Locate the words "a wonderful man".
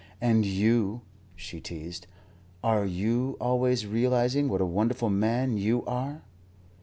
4.59-5.57